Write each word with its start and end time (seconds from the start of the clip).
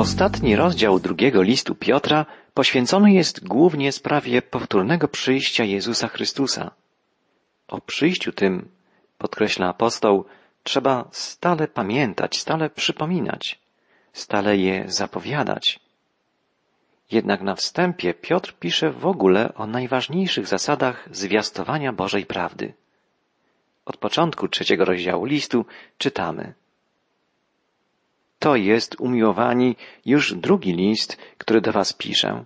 Ostatni 0.00 0.56
rozdział 0.56 1.00
drugiego 1.00 1.42
listu 1.42 1.74
Piotra 1.74 2.26
poświęcony 2.54 3.12
jest 3.12 3.46
głównie 3.46 3.92
sprawie 3.92 4.42
powtórnego 4.42 5.08
przyjścia 5.08 5.64
Jezusa 5.64 6.08
Chrystusa. 6.08 6.70
O 7.68 7.80
przyjściu 7.80 8.32
tym, 8.32 8.68
podkreśla 9.18 9.68
apostoł, 9.68 10.24
trzeba 10.62 11.08
stale 11.12 11.68
pamiętać, 11.68 12.38
stale 12.38 12.70
przypominać, 12.70 13.58
stale 14.12 14.56
je 14.56 14.84
zapowiadać. 14.88 15.80
Jednak 17.10 17.40
na 17.42 17.54
wstępie 17.54 18.14
Piotr 18.14 18.54
pisze 18.60 18.90
w 18.90 19.06
ogóle 19.06 19.54
o 19.54 19.66
najważniejszych 19.66 20.46
zasadach 20.46 21.08
zwiastowania 21.12 21.92
Bożej 21.92 22.26
prawdy. 22.26 22.72
Od 23.84 23.96
początku 23.96 24.48
trzeciego 24.48 24.84
rozdziału 24.84 25.24
listu 25.24 25.66
czytamy. 25.98 26.54
To 28.40 28.56
jest, 28.56 29.00
umiłowani, 29.00 29.76
już 30.06 30.34
drugi 30.34 30.72
list, 30.72 31.16
który 31.38 31.60
do 31.60 31.72
was 31.72 31.92
piszę. 31.92 32.44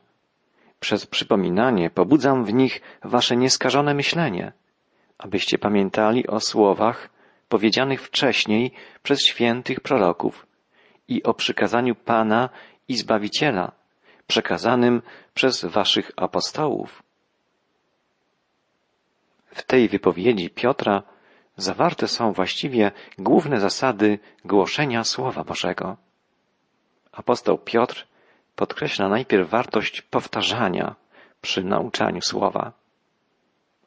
Przez 0.80 1.06
przypominanie 1.06 1.90
pobudzam 1.90 2.44
w 2.44 2.52
nich 2.52 2.80
wasze 3.02 3.36
nieskażone 3.36 3.94
myślenie, 3.94 4.52
abyście 5.18 5.58
pamiętali 5.58 6.26
o 6.26 6.40
słowach 6.40 7.10
powiedzianych 7.48 8.02
wcześniej 8.02 8.72
przez 9.02 9.26
świętych 9.26 9.80
proroków 9.80 10.46
i 11.08 11.22
o 11.22 11.34
przykazaniu 11.34 11.94
Pana 11.94 12.48
i 12.88 12.96
Zbawiciela, 12.96 13.72
przekazanym 14.26 15.02
przez 15.34 15.64
waszych 15.64 16.10
apostołów. 16.16 17.02
W 19.46 19.62
tej 19.62 19.88
wypowiedzi 19.88 20.50
Piotra 20.50 21.02
zawarte 21.56 22.08
są 22.08 22.32
właściwie 22.32 22.92
główne 23.18 23.60
zasady 23.60 24.18
głoszenia 24.44 25.04
Słowa 25.04 25.44
Bożego. 25.44 25.96
Apostoł 27.12 27.58
Piotr 27.58 28.06
podkreśla 28.56 29.08
najpierw 29.08 29.50
wartość 29.50 30.02
powtarzania 30.02 30.94
przy 31.40 31.64
nauczaniu 31.64 32.20
Słowa. 32.22 32.72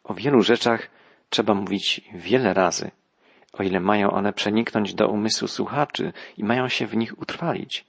O 0.03 0.13
wielu 0.13 0.41
rzeczach 0.41 0.89
trzeba 1.29 1.53
mówić 1.53 2.01
wiele 2.13 2.53
razy, 2.53 2.91
o 3.53 3.63
ile 3.63 3.79
mają 3.79 4.11
one 4.11 4.33
przeniknąć 4.33 4.93
do 4.93 5.07
umysłu 5.07 5.47
słuchaczy 5.47 6.13
i 6.37 6.43
mają 6.43 6.67
się 6.67 6.87
w 6.87 6.97
nich 6.97 7.21
utrwalić. 7.21 7.85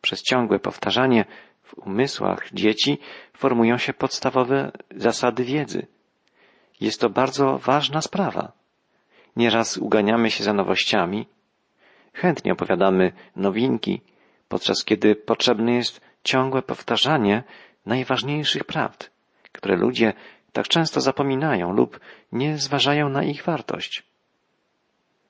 Przez 0.00 0.22
ciągłe 0.22 0.58
powtarzanie 0.58 1.24
w 1.62 1.78
umysłach 1.78 2.52
dzieci 2.52 2.98
formują 3.32 3.78
się 3.78 3.92
podstawowe 3.92 4.72
zasady 4.90 5.44
wiedzy. 5.44 5.86
Jest 6.80 7.00
to 7.00 7.10
bardzo 7.10 7.58
ważna 7.58 8.00
sprawa. 8.02 8.52
Nieraz 9.38 9.76
uganiamy 9.76 10.30
się 10.30 10.44
za 10.44 10.52
nowościami, 10.52 11.26
chętnie 12.12 12.52
opowiadamy 12.52 13.12
nowinki, 13.36 14.00
podczas 14.48 14.84
kiedy 14.84 15.16
potrzebne 15.16 15.72
jest 15.72 16.00
ciągłe 16.24 16.62
powtarzanie 16.62 17.42
najważniejszych 17.86 18.64
prawd, 18.64 19.10
które 19.52 19.76
ludzie 19.76 20.12
tak 20.52 20.68
często 20.68 21.00
zapominają 21.00 21.72
lub 21.72 22.00
nie 22.32 22.58
zważają 22.58 23.08
na 23.08 23.24
ich 23.24 23.44
wartość. 23.44 24.02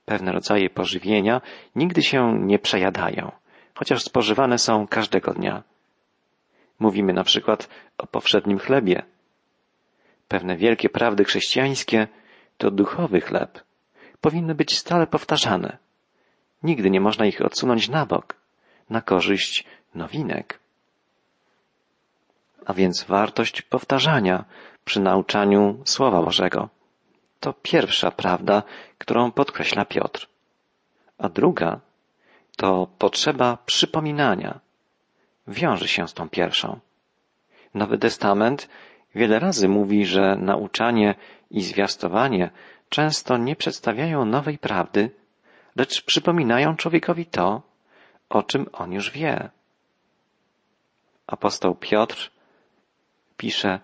Pewne 0.04 0.32
rodzaje 0.32 0.70
pożywienia 0.70 1.40
nigdy 1.76 2.02
się 2.02 2.38
nie 2.40 2.58
przejadają, 2.58 3.32
chociaż 3.74 4.02
spożywane 4.02 4.58
są 4.58 4.86
każdego 4.86 5.34
dnia. 5.34 5.62
Mówimy 6.78 7.12
na 7.12 7.24
przykład 7.24 7.68
o 7.98 8.06
powszednim 8.06 8.58
chlebie. 8.58 9.02
Pewne 10.28 10.56
wielkie 10.56 10.88
prawdy 10.88 11.24
chrześcijańskie 11.24 12.08
to 12.58 12.70
duchowy 12.70 13.20
chleb. 13.20 13.67
Powinny 14.20 14.54
być 14.54 14.78
stale 14.78 15.06
powtarzane. 15.06 15.78
Nigdy 16.62 16.90
nie 16.90 17.00
można 17.00 17.26
ich 17.26 17.42
odsunąć 17.42 17.88
na 17.88 18.06
bok, 18.06 18.36
na 18.90 19.00
korzyść 19.00 19.64
nowinek. 19.94 20.58
A 22.66 22.74
więc 22.74 23.04
wartość 23.04 23.62
powtarzania 23.62 24.44
przy 24.84 25.00
nauczaniu 25.00 25.82
Słowa 25.84 26.22
Bożego. 26.22 26.68
To 27.40 27.52
pierwsza 27.52 28.10
prawda, 28.10 28.62
którą 28.98 29.32
podkreśla 29.32 29.84
Piotr. 29.84 30.28
A 31.18 31.28
druga 31.28 31.80
to 32.56 32.88
potrzeba 32.98 33.58
przypominania. 33.66 34.60
Wiąże 35.48 35.88
się 35.88 36.08
z 36.08 36.14
tą 36.14 36.28
pierwszą. 36.28 36.80
Nowy 37.74 37.98
Testament 37.98 38.68
wiele 39.14 39.38
razy 39.38 39.68
mówi, 39.68 40.06
że 40.06 40.36
nauczanie 40.36 41.14
i 41.50 41.62
zwiastowanie 41.62 42.50
często 42.88 43.36
nie 43.36 43.56
przedstawiają 43.56 44.24
nowej 44.24 44.58
prawdy, 44.58 45.10
lecz 45.76 46.02
przypominają 46.02 46.76
człowiekowi 46.76 47.26
to, 47.26 47.62
o 48.28 48.42
czym 48.42 48.66
on 48.72 48.92
już 48.92 49.10
wie. 49.10 49.50
Apostoł 51.26 51.74
Piotr 51.74 52.30
pisze, 53.36 53.80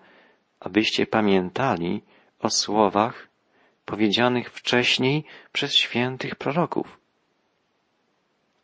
abyście 0.59 1.07
pamiętali 1.07 2.01
o 2.39 2.49
słowach 2.49 3.27
powiedzianych 3.85 4.51
wcześniej 4.51 5.23
przez 5.51 5.73
świętych 5.73 6.35
proroków. 6.35 6.99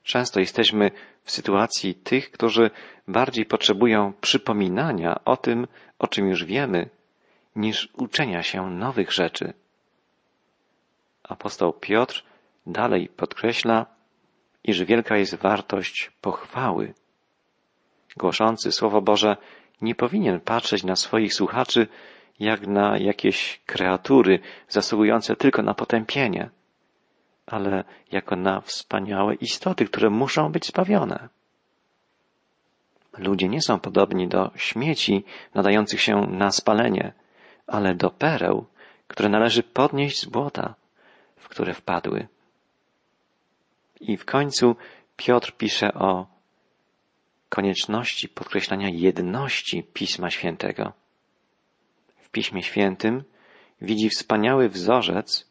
Często 0.04 0.40
jesteśmy 0.40 0.92
w 1.24 1.32
sytuacji 1.32 1.96
tych, 1.96 2.32
którzy 2.32 2.72
bardziej 3.08 3.46
potrzebują 3.46 4.14
przypominania 4.22 5.26
o 5.26 5.38
tym, 5.38 5.68
o 6.00 6.08
czym 6.08 6.28
już 6.28 6.46
wiemy, 6.46 6.90
niż 7.56 7.90
uczenia 7.94 8.44
się 8.44 8.70
nowych 8.70 9.12
rzeczy. 9.12 9.54
Apostoł 11.32 11.74
Piotr 11.74 12.24
dalej 12.68 13.10
podkreśla, 13.10 13.86
iż 14.64 14.84
wielka 14.84 15.18
jest 15.18 15.36
wartość 15.36 16.12
pochwały. 16.22 16.94
Głoszący 18.18 18.72
Słowo 18.72 19.02
Boże 19.02 19.38
nie 19.82 19.96
powinien 19.96 20.40
patrzeć 20.40 20.84
na 20.84 20.96
swoich 20.96 21.34
słuchaczy 21.34 21.88
jak 22.40 22.68
na 22.68 22.98
jakieś 22.98 23.62
kreatury 23.66 24.40
zasługujące 24.68 25.36
tylko 25.36 25.62
na 25.62 25.74
potępienie, 25.74 26.50
ale 27.46 27.84
jako 28.12 28.36
na 28.36 28.62
wspaniałe 28.62 29.36
istoty, 29.36 29.86
które 29.86 30.10
muszą 30.10 30.52
być 30.52 30.66
spawione. 30.66 31.30
Ludzie 33.18 33.50
nie 33.50 33.62
są 33.62 33.80
podobni 33.80 34.28
do 34.28 34.52
śmieci 34.56 35.24
nadających 35.54 36.02
się 36.02 36.16
na 36.16 36.52
spalenie, 36.52 37.14
ale 37.68 37.96
do 37.96 38.10
pereł, 38.10 38.66
które 39.08 39.30
należy 39.30 39.64
podnieść 39.64 40.22
z 40.22 40.26
błota, 40.26 40.76
które 41.52 41.74
wpadły. 41.74 42.28
I 44.00 44.18
w 44.18 44.26
końcu 44.26 44.76
Piotr 45.18 45.52
pisze 45.58 45.94
o 45.94 46.26
konieczności 47.50 48.30
podkreślania 48.30 48.90
jedności 48.90 49.84
Pisma 49.94 50.30
Świętego. 50.30 50.94
W 52.18 52.30
Piśmie 52.30 52.64
Świętym 52.64 53.24
widzi 53.82 54.10
wspaniały 54.10 54.70
wzorzec, 54.70 55.50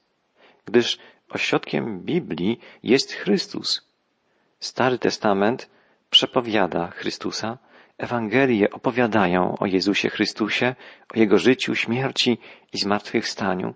gdyż 0.65 0.99
ośrodkiem 1.29 2.01
Biblii 2.01 2.61
jest 2.83 3.13
Chrystus. 3.13 3.89
Stary 4.61 4.99
Testament 4.99 5.71
przepowiada 6.11 6.91
Chrystusa, 6.91 7.59
Ewangelie 7.99 8.71
opowiadają 8.71 9.59
o 9.59 9.67
Jezusie 9.67 10.09
Chrystusie, 10.11 10.75
o 11.15 11.19
Jego 11.19 11.39
życiu, 11.39 11.75
śmierci 11.75 12.39
i 12.73 12.79
zmartwychwstaniu, 12.79 13.75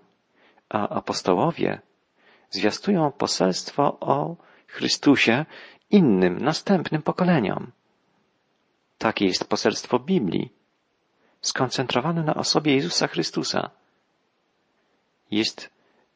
a 0.68 0.88
apostołowie 0.88 1.80
zwiastują 2.50 3.12
poselstwo 3.12 4.00
o 4.00 4.36
Chrystusie 4.66 5.46
innym, 5.90 6.38
następnym 6.38 7.02
pokoleniom. 7.02 7.72
Takie 8.98 9.24
jest 9.26 9.48
poselstwo 9.48 9.98
Biblii, 9.98 10.52
skoncentrowane 11.40 12.22
na 12.22 12.34
osobie 12.34 12.74
Jezusa 12.74 13.06
Chrystusa. 13.06 13.70
Jest 15.30 15.70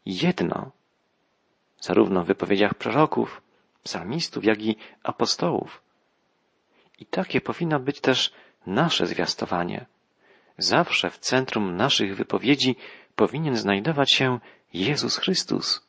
jedno, 0.07 0.71
zarówno 1.81 2.25
w 2.25 2.27
wypowiedziach 2.27 2.75
proroków, 2.75 3.43
psalmistów, 3.83 4.45
jak 4.45 4.63
i 4.63 4.77
apostołów. 5.03 5.83
I 6.99 7.07
takie 7.07 7.41
powinno 7.41 7.81
być 7.81 8.01
też 8.01 8.33
nasze 8.67 9.07
zwiastowanie. 9.07 9.87
Zawsze 10.59 11.11
w 11.11 11.19
centrum 11.19 11.77
naszych 11.77 12.17
wypowiedzi 12.17 12.77
powinien 13.17 13.57
znajdować 13.57 14.13
się 14.13 14.39
Jezus 14.75 15.17
Chrystus. 15.17 15.88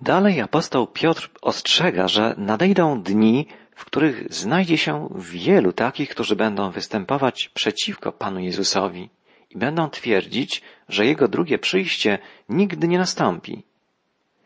Dalej 0.00 0.40
apostoł 0.40 0.86
Piotr 0.86 1.30
ostrzega, 1.42 2.08
że 2.08 2.34
nadejdą 2.38 3.02
dni, 3.02 3.46
w 3.74 3.84
których 3.84 4.34
znajdzie 4.34 4.78
się 4.78 5.08
wielu 5.14 5.72
takich, 5.72 6.10
którzy 6.10 6.36
będą 6.36 6.70
występować 6.70 7.50
przeciwko 7.54 8.12
Panu 8.12 8.40
Jezusowi 8.40 9.10
i 9.50 9.58
będą 9.58 9.90
twierdzić, 9.90 10.62
że 10.88 11.06
Jego 11.06 11.28
drugie 11.28 11.58
przyjście 11.58 12.18
nigdy 12.48 12.88
nie 12.88 12.98
nastąpi. 12.98 13.62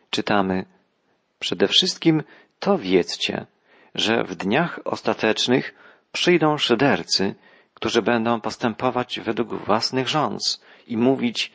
Czytamy, 0.09 0.65
przede 1.39 1.67
wszystkim 1.67 2.23
to 2.59 2.77
wiedzcie, 2.77 3.45
że 3.95 4.23
w 4.23 4.35
dniach 4.35 4.79
ostatecznych 4.85 5.75
przyjdą 6.11 6.57
szydercy, 6.57 7.35
którzy 7.73 8.01
będą 8.01 8.41
postępować 8.41 9.19
według 9.19 9.53
własnych 9.53 10.07
rządz 10.07 10.61
i 10.87 10.97
mówić, 10.97 11.51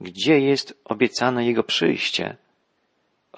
gdzie 0.00 0.40
jest 0.40 0.80
obiecane 0.84 1.46
Jego 1.46 1.62
przyjście. 1.62 2.36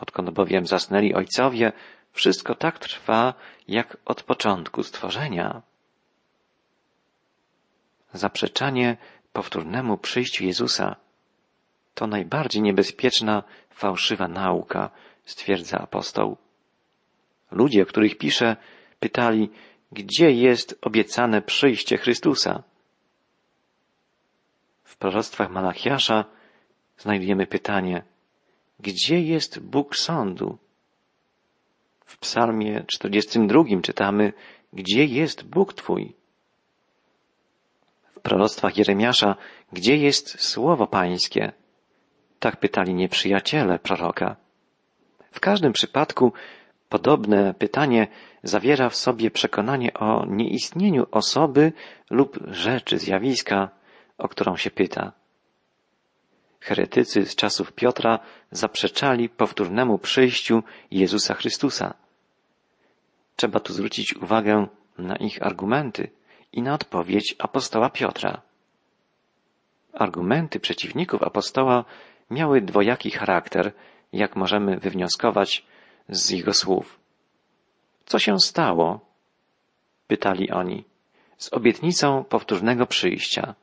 Odkąd 0.01 0.31
bowiem 0.31 0.67
zasnęli 0.67 1.15
ojcowie, 1.15 1.73
wszystko 2.13 2.55
tak 2.55 2.79
trwa, 2.79 3.35
jak 3.69 3.97
od 4.05 4.23
początku 4.23 4.83
stworzenia. 4.83 5.63
Zaprzeczanie 8.13 8.97
powtórnemu 9.33 9.99
przyjściu 9.99 10.45
Jezusa 10.45 10.97
to 11.95 12.07
najbardziej 12.07 12.63
niebezpieczna, 12.63 13.43
fałszywa 13.71 14.29
nauka, 14.29 14.91
stwierdza 15.25 15.79
apostoł. 15.79 16.37
Ludzie, 17.51 17.83
o 17.83 17.87
których 17.87 18.19
pisze, 18.19 18.57
pytali, 19.01 19.51
gdzie 19.93 20.31
jest 20.31 20.79
obiecane 20.83 21.43
przyjście 21.43 21.99
Chrystusa? 21.99 22.63
W 24.85 24.97
proroctwach 24.97 25.51
Malachiasza 25.51 26.25
znajdujemy 26.99 27.47
pytanie, 27.47 28.03
gdzie 28.83 29.21
jest 29.21 29.61
Bóg 29.61 29.97
sądu? 29.97 30.59
W 32.05 32.19
psalmie 32.19 32.85
42 32.87 33.65
czytamy, 33.83 34.33
gdzie 34.73 35.05
jest 35.05 35.45
Bóg 35.45 35.75
Twój? 35.75 36.15
W 38.17 38.21
proroctwach 38.21 38.77
Jeremiasza, 38.77 39.37
gdzie 39.73 39.97
jest 39.97 40.41
słowo 40.41 40.87
Pańskie? 40.87 41.53
Tak 42.39 42.61
pytali 42.61 42.95
nieprzyjaciele 42.95 43.79
proroka. 43.79 44.37
W 45.31 45.41
każdym 45.41 45.73
przypadku 45.73 46.33
podobne 46.89 47.55
pytanie 47.55 48.09
zawiera 48.43 48.89
w 48.89 48.97
sobie 48.97 49.31
przekonanie 49.31 49.95
o 49.95 50.27
nieistnieniu 50.27 51.07
osoby 51.11 51.73
lub 52.11 52.39
rzeczy, 52.47 52.99
zjawiska, 52.99 53.71
o 54.19 54.29
którą 54.29 54.57
się 54.57 54.71
pyta. 54.71 55.20
Heretycy 56.61 57.27
z 57.27 57.35
czasów 57.35 57.73
Piotra 57.73 58.19
zaprzeczali 58.51 59.29
powtórnemu 59.29 59.99
przyjściu 59.99 60.63
Jezusa 60.91 61.35
Chrystusa. 61.35 61.95
Trzeba 63.37 63.61
tu 63.61 63.73
zwrócić 63.73 64.17
uwagę 64.17 64.67
na 64.99 65.17
ich 65.17 65.43
argumenty 65.43 66.11
i 66.53 66.63
na 66.63 66.75
odpowiedź 66.75 67.37
apostoła 67.39 67.91
Piotra. 67.91 68.43
Argumenty 69.93 70.61
przeciwników 70.61 71.23
apostoła 71.23 71.85
miały 72.31 72.61
dwojaki 72.61 73.11
charakter, 73.11 73.73
jak 74.13 74.37
możemy 74.37 74.79
wywnioskować 74.79 75.65
z 76.09 76.31
jego 76.31 76.55
słów. 76.55 77.01
Co 78.07 78.19
się 78.19 78.41
stało? 78.41 79.01
pytali 80.07 80.51
oni, 80.51 80.85
z 81.39 81.53
obietnicą 81.53 82.25
powtórnego 82.25 82.87
przyjścia. 82.87 83.55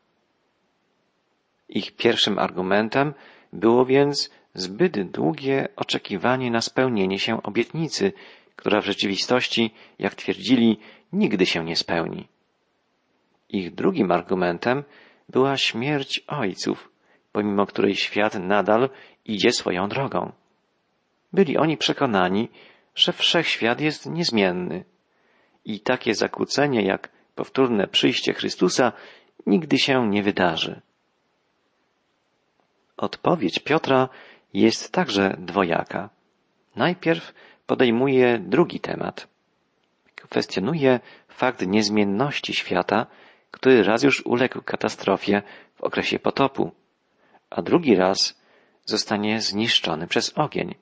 Ich 1.69 1.95
pierwszym 1.95 2.39
argumentem 2.39 3.13
było 3.53 3.85
więc 3.85 4.31
zbyt 4.53 5.11
długie 5.11 5.67
oczekiwanie 5.75 6.51
na 6.51 6.61
spełnienie 6.61 7.19
się 7.19 7.43
obietnicy, 7.43 8.13
która 8.55 8.81
w 8.81 8.85
rzeczywistości, 8.85 9.73
jak 9.99 10.15
twierdzili, 10.15 10.79
nigdy 11.13 11.45
się 11.45 11.65
nie 11.65 11.75
spełni. 11.75 12.27
Ich 13.49 13.75
drugim 13.75 14.11
argumentem 14.11 14.83
była 15.29 15.57
śmierć 15.57 16.23
ojców, 16.27 16.89
pomimo 17.31 17.65
której 17.65 17.95
świat 17.95 18.35
nadal 18.35 18.89
idzie 19.25 19.51
swoją 19.51 19.89
drogą. 19.89 20.31
Byli 21.33 21.57
oni 21.57 21.77
przekonani, 21.77 22.49
że 22.95 23.13
wszechświat 23.13 23.81
jest 23.81 24.05
niezmienny 24.05 24.83
i 25.65 25.79
takie 25.79 26.15
zakłócenie 26.15 26.81
jak 26.81 27.09
powtórne 27.35 27.87
przyjście 27.87 28.33
Chrystusa 28.33 28.91
nigdy 29.45 29.79
się 29.79 30.09
nie 30.09 30.23
wydarzy. 30.23 30.81
Odpowiedź 32.97 33.59
Piotra 33.59 34.09
jest 34.53 34.91
także 34.91 35.35
dwojaka. 35.39 36.09
Najpierw 36.75 37.33
podejmuje 37.65 38.39
drugi 38.39 38.79
temat. 38.79 39.27
Kwestionuje 40.15 40.99
fakt 41.27 41.67
niezmienności 41.67 42.53
świata, 42.53 43.05
który 43.51 43.83
raz 43.83 44.03
już 44.03 44.25
uległ 44.25 44.61
katastrofie 44.61 45.41
w 45.75 45.81
okresie 45.81 46.19
potopu, 46.19 46.71
a 47.49 47.61
drugi 47.61 47.95
raz 47.95 48.41
zostanie 48.85 49.41
zniszczony 49.41 50.07
przez 50.07 50.37
ogień. 50.37 50.75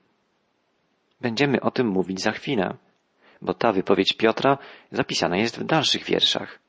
Będziemy 1.22 1.62
o 1.62 1.72
tym 1.72 1.88
mówić 1.88 2.22
za 2.22 2.32
chwilę, 2.32 2.76
bo 3.42 3.54
ta 3.54 3.72
wypowiedź 3.72 4.14
Piotra 4.14 4.58
zapisana 4.92 5.38
jest 5.38 5.60
w 5.60 5.64
dalszych 5.64 6.04
wierszach. 6.04 6.60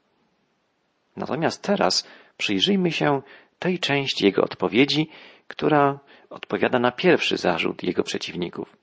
Natomiast 1.16 1.62
teraz 1.62 2.06
przyjrzyjmy 2.37 2.92
się 2.92 3.22
tej 3.58 3.78
części 3.78 4.25
jego 4.25 4.42
odpowiedzi, 4.42 5.08
która 5.48 5.98
odpowiada 6.31 6.78
na 6.78 6.93
pierwszy 6.93 7.37
zarzut 7.37 7.82
jego 7.82 8.02
przeciwników. 8.02 8.76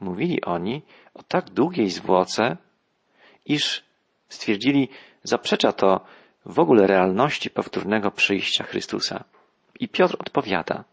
Mówili 0.00 0.44
oni 0.44 0.82
o 1.14 1.22
tak 1.22 1.50
długiej 1.50 1.90
zwłoce, 1.90 2.56
iż 3.46 3.84
stwierdzili, 4.28 4.88
zaprzecza 5.22 5.72
to 5.72 6.00
w 6.46 6.58
ogóle 6.58 6.86
realności 6.86 7.50
powtórnego 7.50 8.10
przyjścia 8.10 8.64
Chrystusa. 8.64 9.24
I 9.80 9.88
Piotr 9.88 10.16
odpowiada, 10.18 10.84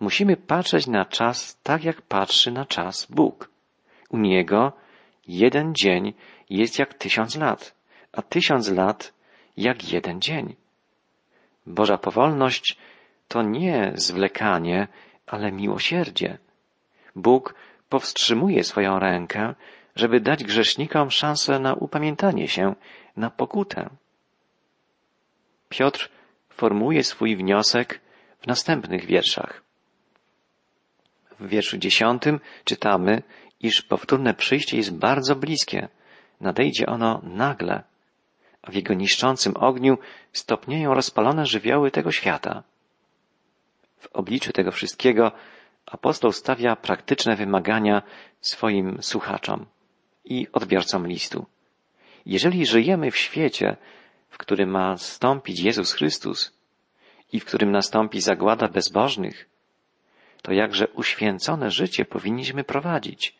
musimy 0.00 0.36
patrzeć 0.36 0.86
na 0.86 1.04
czas 1.04 1.60
tak, 1.62 1.84
jak 1.84 2.02
patrzy 2.02 2.50
na 2.50 2.66
czas 2.66 3.06
Bóg. 3.10 3.50
U 4.10 4.18
Niego 4.18 4.72
jeden 5.28 5.74
dzień 5.74 6.14
jest 6.50 6.78
jak 6.78 6.94
tysiąc 6.94 7.36
lat, 7.36 7.74
a 8.12 8.22
tysiąc 8.22 8.70
lat 8.70 9.12
jak 9.56 9.92
jeden 9.92 10.20
dzień. 10.20 10.56
Boża 11.66 11.98
powolność 11.98 12.76
to 13.30 13.42
nie 13.42 13.92
zwlekanie, 13.94 14.88
ale 15.26 15.52
miłosierdzie. 15.52 16.38
Bóg 17.16 17.54
powstrzymuje 17.88 18.64
swoją 18.64 18.98
rękę, 18.98 19.54
żeby 19.96 20.20
dać 20.20 20.44
grzesznikom 20.44 21.10
szansę 21.10 21.58
na 21.58 21.74
upamiętanie 21.74 22.48
się, 22.48 22.74
na 23.16 23.30
pokutę. 23.30 23.90
Piotr 25.68 26.10
formułuje 26.48 27.04
swój 27.04 27.36
wniosek 27.36 28.00
w 28.40 28.46
następnych 28.46 29.04
wierszach. 29.06 29.62
W 31.40 31.48
wierszu 31.48 31.78
dziesiątym 31.78 32.40
czytamy, 32.64 33.22
iż 33.60 33.82
powtórne 33.82 34.34
przyjście 34.34 34.76
jest 34.76 34.96
bardzo 34.96 35.36
bliskie. 35.36 35.88
Nadejdzie 36.40 36.86
ono 36.86 37.20
nagle, 37.24 37.82
a 38.62 38.70
w 38.70 38.74
jego 38.74 38.94
niszczącym 38.94 39.56
ogniu 39.56 39.98
stopnieją 40.32 40.94
rozpalone 40.94 41.46
żywioły 41.46 41.90
tego 41.90 42.12
świata. 42.12 42.62
W 44.00 44.06
obliczu 44.12 44.52
tego 44.52 44.72
wszystkiego 44.72 45.32
apostoł 45.86 46.32
stawia 46.32 46.76
praktyczne 46.76 47.36
wymagania 47.36 48.02
swoim 48.40 49.02
słuchaczom 49.02 49.66
i 50.24 50.46
odbiorcom 50.52 51.06
listu. 51.06 51.46
Jeżeli 52.26 52.66
żyjemy 52.66 53.10
w 53.10 53.16
świecie, 53.16 53.76
w 54.28 54.38
którym 54.38 54.70
ma 54.70 54.96
stąpić 54.96 55.60
Jezus 55.60 55.92
Chrystus 55.92 56.52
i 57.32 57.40
w 57.40 57.44
którym 57.44 57.70
nastąpi 57.70 58.20
zagłada 58.20 58.68
bezbożnych, 58.68 59.48
to 60.42 60.52
jakże 60.52 60.88
uświęcone 60.88 61.70
życie 61.70 62.04
powinniśmy 62.04 62.64
prowadzić. 62.64 63.34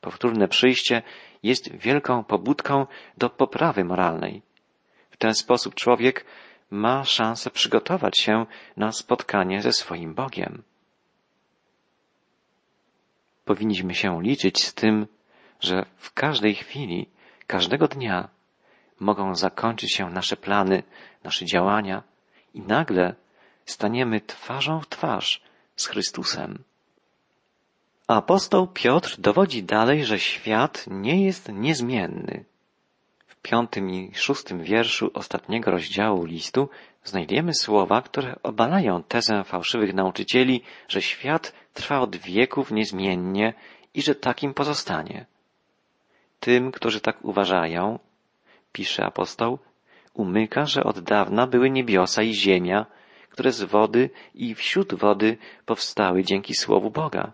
Powtórne 0.00 0.48
przyjście 0.48 1.02
jest 1.42 1.76
wielką 1.76 2.24
pobudką 2.24 2.86
do 3.18 3.30
poprawy 3.30 3.84
moralnej. 3.84 4.42
W 5.10 5.16
ten 5.16 5.34
sposób 5.34 5.74
człowiek 5.74 6.24
ma 6.70 7.04
szansę 7.04 7.50
przygotować 7.50 8.18
się 8.18 8.46
na 8.76 8.92
spotkanie 8.92 9.62
ze 9.62 9.72
swoim 9.72 10.14
Bogiem. 10.14 10.62
Powinniśmy 13.44 13.94
się 13.94 14.22
liczyć 14.22 14.64
z 14.64 14.74
tym, 14.74 15.06
że 15.60 15.86
w 15.96 16.12
każdej 16.12 16.54
chwili, 16.54 17.08
każdego 17.46 17.88
dnia 17.88 18.28
mogą 19.00 19.34
zakończyć 19.34 19.94
się 19.94 20.10
nasze 20.10 20.36
plany, 20.36 20.82
nasze 21.24 21.44
działania 21.44 22.02
i 22.54 22.60
nagle 22.60 23.14
staniemy 23.64 24.20
twarzą 24.20 24.80
w 24.80 24.88
twarz 24.88 25.42
z 25.76 25.86
Chrystusem. 25.86 26.64
Apostoł 28.06 28.66
Piotr 28.66 29.16
dowodzi 29.18 29.62
dalej, 29.62 30.04
że 30.04 30.18
świat 30.18 30.84
nie 30.86 31.24
jest 31.24 31.48
niezmienny. 31.52 32.44
Piątym 33.46 33.90
i 33.90 34.10
szóstym 34.14 34.62
wierszu 34.62 35.10
ostatniego 35.14 35.70
rozdziału 35.70 36.24
listu 36.24 36.68
znajdziemy 37.04 37.54
słowa, 37.54 38.02
które 38.02 38.36
obalają 38.42 39.02
tezę 39.02 39.44
fałszywych 39.44 39.94
nauczycieli, 39.94 40.62
że 40.88 41.02
świat 41.02 41.52
trwa 41.74 42.00
od 42.00 42.16
wieków 42.16 42.70
niezmiennie 42.70 43.54
i 43.94 44.02
że 44.02 44.14
takim 44.14 44.54
pozostanie. 44.54 45.26
Tym, 46.40 46.72
którzy 46.72 47.00
tak 47.00 47.24
uważają, 47.24 47.98
pisze 48.72 49.04
apostoł, 49.04 49.58
umyka, 50.14 50.66
że 50.66 50.84
od 50.84 51.00
dawna 51.00 51.46
były 51.46 51.70
niebiosa 51.70 52.22
i 52.22 52.34
ziemia, 52.34 52.86
które 53.30 53.52
z 53.52 53.62
wody 53.62 54.10
i 54.34 54.54
wśród 54.54 54.94
wody 54.94 55.38
powstały 55.66 56.24
dzięki 56.24 56.54
słowu 56.54 56.90
Boga. 56.90 57.32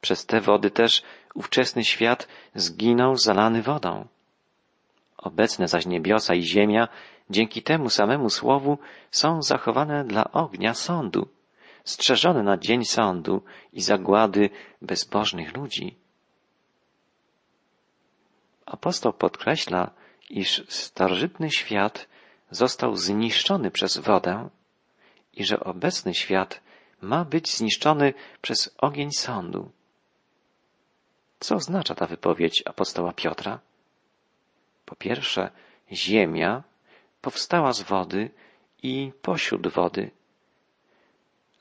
Przez 0.00 0.26
te 0.26 0.40
wody 0.40 0.70
też 0.70 1.02
ówczesny 1.34 1.84
świat 1.84 2.28
zginął 2.54 3.16
zalany 3.16 3.62
wodą. 3.62 4.06
Obecne 5.22 5.68
zaś 5.68 5.86
niebiosa 5.86 6.34
i 6.34 6.42
ziemia 6.42 6.88
dzięki 7.30 7.62
temu 7.62 7.90
samemu 7.90 8.30
słowu 8.30 8.78
są 9.10 9.42
zachowane 9.42 10.04
dla 10.04 10.32
ognia 10.32 10.74
sądu, 10.74 11.28
strzeżone 11.84 12.42
na 12.42 12.56
dzień 12.56 12.84
sądu 12.84 13.42
i 13.72 13.80
zagłady 13.80 14.50
bezbożnych 14.82 15.56
ludzi. 15.56 15.96
Apostoł 18.66 19.12
podkreśla, 19.12 19.90
iż 20.30 20.64
starożytny 20.68 21.50
świat 21.50 22.08
został 22.50 22.96
zniszczony 22.96 23.70
przez 23.70 23.98
wodę 23.98 24.48
i 25.32 25.44
że 25.44 25.60
obecny 25.60 26.14
świat 26.14 26.60
ma 27.00 27.24
być 27.24 27.56
zniszczony 27.56 28.14
przez 28.42 28.74
ogień 28.78 29.12
sądu. 29.12 29.70
Co 31.40 31.54
oznacza 31.54 31.94
ta 31.94 32.06
wypowiedź 32.06 32.62
apostoła 32.66 33.12
Piotra? 33.12 33.60
Po 34.84 34.96
pierwsze, 34.96 35.50
ziemia 35.92 36.62
powstała 37.20 37.72
z 37.72 37.82
wody 37.82 38.30
i 38.82 39.12
pośród 39.22 39.68
wody. 39.68 40.10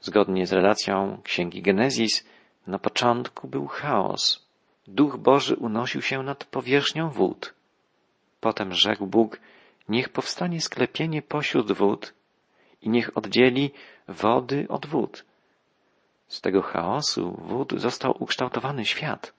Zgodnie 0.01 0.47
z 0.47 0.53
relacją 0.53 1.21
księgi 1.23 1.61
Genezis, 1.61 2.25
na 2.67 2.79
początku 2.79 3.47
był 3.47 3.67
chaos. 3.67 4.45
Duch 4.87 5.17
Boży 5.17 5.55
unosił 5.55 6.01
się 6.01 6.23
nad 6.23 6.45
powierzchnią 6.45 7.09
wód. 7.09 7.53
Potem 8.39 8.73
rzekł 8.73 9.07
Bóg, 9.07 9.39
niech 9.89 10.09
powstanie 10.09 10.61
sklepienie 10.61 11.21
pośród 11.21 11.71
wód 11.71 12.13
i 12.81 12.89
niech 12.89 13.17
oddzieli 13.17 13.71
wody 14.07 14.65
od 14.69 14.85
wód. 14.85 15.25
Z 16.27 16.41
tego 16.41 16.61
chaosu 16.61 17.41
wód 17.41 17.73
został 17.77 18.15
ukształtowany 18.19 18.85
świat. 18.85 19.33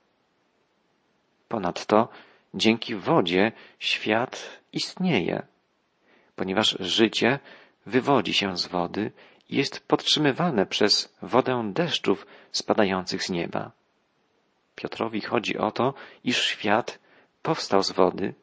Ponadto 1.48 2.08
dzięki 2.54 2.94
wodzie 2.94 3.52
świat 3.78 4.60
istnieje, 4.72 5.46
ponieważ 6.36 6.76
życie 6.80 7.38
wywodzi 7.86 8.34
się 8.34 8.56
z 8.56 8.66
wody 8.66 9.12
i 9.48 9.56
jest 9.56 9.88
podtrzymywane 9.88 10.66
przez 10.66 11.14
wodę 11.22 11.70
deszczów 11.74 12.26
spadających 12.52 13.22
z 13.22 13.30
nieba. 13.30 13.72
Piotrowi 14.74 15.20
chodzi 15.20 15.58
o 15.58 15.70
to, 15.70 15.94
iż 16.24 16.44
świat 16.44 16.98
powstał 17.42 17.82
z 17.82 17.92
wody, 17.92 18.34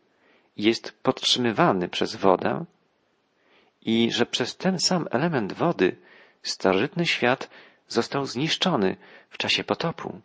jest 0.57 1.03
podtrzymywany 1.03 1.89
przez 1.89 2.15
wodę 2.15 2.65
i 3.81 4.11
że 4.11 4.25
przez 4.25 4.57
ten 4.57 4.79
sam 4.79 5.07
element 5.11 5.53
wody 5.53 5.95
starożytny 6.43 7.05
świat 7.05 7.49
został 7.87 8.25
zniszczony 8.25 8.97
w 9.29 9.37
czasie 9.37 9.63
potopu. 9.63 10.21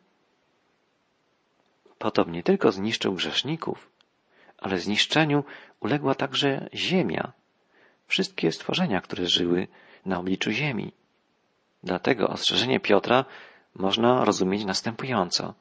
Potop 2.05 2.29
nie 2.29 2.43
tylko 2.43 2.73
zniszczył 2.73 3.15
grzeszników, 3.15 3.91
ale 4.59 4.79
zniszczeniu 4.79 5.45
uległa 5.81 6.15
także 6.15 6.69
ziemia, 6.75 7.33
wszystkie 8.07 8.53
stworzenia, 8.53 9.01
które 9.01 9.27
żyły 9.27 9.69
na 10.07 10.19
obliczu 10.19 10.51
ziemi. 10.51 10.93
Dlatego 11.83 12.29
ostrzeżenie 12.29 12.81
Piotra 12.81 13.25
można 13.75 14.25
rozumieć 14.25 14.65
następująco. 14.65 15.55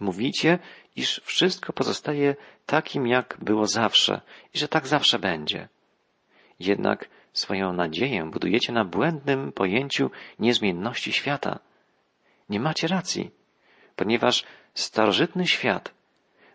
Mówicie, 0.00 0.58
iż 0.96 1.20
wszystko 1.24 1.72
pozostaje 1.72 2.36
takim, 2.66 3.06
jak 3.06 3.36
było 3.40 3.66
zawsze 3.66 4.20
i 4.54 4.58
że 4.58 4.68
tak 4.68 4.86
zawsze 4.86 5.18
będzie. 5.18 5.68
Jednak 6.60 7.08
swoją 7.32 7.72
nadzieję 7.72 8.30
budujecie 8.30 8.72
na 8.72 8.84
błędnym 8.84 9.52
pojęciu 9.52 10.10
niezmienności 10.38 11.12
świata. 11.12 11.58
Nie 12.48 12.60
macie 12.60 12.88
racji, 12.88 13.30
ponieważ 13.96 14.44
starożytny 14.74 15.46
świat, 15.46 15.94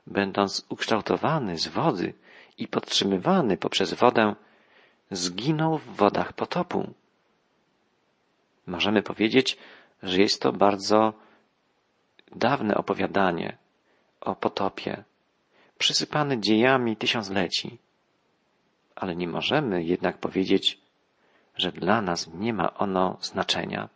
będąc 0.07 0.65
ukształtowany 0.69 1.57
z 1.57 1.67
wody 1.67 2.13
i 2.57 2.67
podtrzymywany 2.67 3.57
poprzez 3.57 3.93
wodę, 3.93 4.35
zginął 5.11 5.77
w 5.77 5.95
wodach 5.95 6.33
potopu. 6.33 6.93
Możemy 8.67 9.03
powiedzieć, 9.03 9.57
że 10.03 10.21
jest 10.21 10.41
to 10.41 10.53
bardzo 10.53 11.13
dawne 12.35 12.75
opowiadanie 12.75 13.57
o 14.21 14.35
potopie, 14.35 15.03
przysypane 15.77 16.39
dziejami 16.39 16.97
tysiącleci. 16.97 17.77
Ale 18.95 19.15
nie 19.15 19.27
możemy 19.27 19.83
jednak 19.83 20.17
powiedzieć, 20.17 20.79
że 21.55 21.71
dla 21.71 22.01
nas 22.01 22.27
nie 22.33 22.53
ma 22.53 22.73
ono 22.73 23.17
znaczenia. 23.21 23.89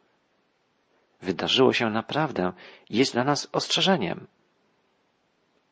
Wydarzyło 1.22 1.74
się 1.74 1.90
naprawdę 1.90 2.54
i 2.90 2.98
jest 2.98 3.14
dla 3.14 3.24
nas 3.24 3.50
ostrzeżeniem. 3.52 4.28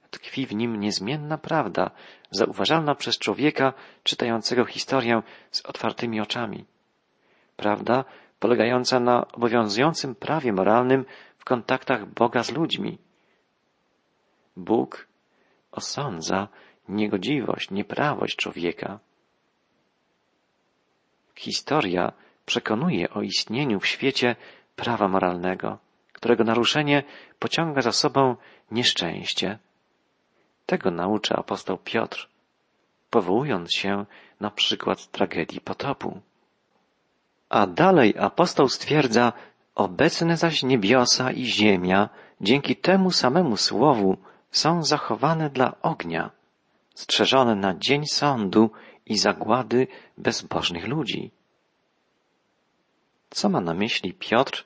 Tkwi 0.10 0.46
w 0.46 0.56
nim 0.56 0.79
niezmienna 0.79 1.38
prawda, 1.38 1.91
zauważalna 2.32 2.96
przez 2.96 3.18
człowieka 3.18 3.74
czytającego 4.03 4.65
historię 4.65 5.22
z 5.51 5.65
otwartymi 5.65 6.22
oczami. 6.22 6.65
Prawda 7.58 8.06
polegająca 8.39 9.00
na 9.00 9.27
obowiązującym 9.27 10.15
prawie 10.15 10.53
moralnym 10.53 11.06
w 11.38 11.46
kontaktach 11.46 12.06
Boga 12.06 12.44
z 12.44 12.51
ludźmi. 12.51 12.98
Bóg 14.56 15.08
osądza 15.72 16.48
niegodziwość, 16.89 17.72
nieprawość 17.72 18.36
człowieka. 18.36 19.00
Historia 21.36 22.12
przekonuje 22.46 23.10
o 23.10 23.22
istnieniu 23.22 23.79
w 23.79 23.88
świecie 23.88 24.36
prawa 24.79 25.07
moralnego, 25.07 25.77
którego 26.13 26.43
naruszenie 26.43 27.03
pociąga 27.39 27.81
za 27.81 27.91
sobą 27.91 28.36
nieszczęście. 28.71 29.59
Tego 30.65 30.91
naucza 30.91 31.36
apostoł 31.36 31.77
Piotr, 31.77 32.29
powołując 33.09 33.74
się 33.74 34.05
na 34.39 34.51
przykład 34.51 35.07
tragedii 35.12 35.62
potopu. 35.62 36.21
A 37.50 37.67
dalej 37.67 38.15
apostoł 38.19 38.69
stwierdza, 38.69 39.33
obecne 39.75 40.38
zaś 40.38 40.63
niebiosa 40.63 41.31
i 41.31 41.45
ziemia 41.45 42.09
dzięki 42.41 42.75
temu 42.75 43.12
samemu 43.12 43.57
słowu 43.57 44.17
są 44.51 44.83
zachowane 44.83 45.50
dla 45.50 45.75
ognia, 45.81 46.31
strzeżone 46.95 47.55
na 47.55 47.74
dzień 47.74 48.05
sądu 48.05 48.71
i 49.05 49.17
zagłady 49.17 49.88
bezbożnych 50.17 50.88
ludzi. 50.88 51.31
Co 53.29 53.50
ma 53.50 53.62
na 53.62 53.74
myśli 53.74 54.13
Piotr, 54.13 54.65